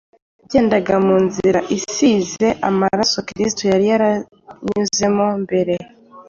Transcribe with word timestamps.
Yagendaga 0.43 0.95
mu 1.05 1.15
nzira 1.25 1.59
isize 1.77 2.47
amaraso 2.69 3.17
Kristo 3.27 3.61
yari 3.71 3.85
yaranyuzemo 3.91 5.27
mbere. 5.43 5.73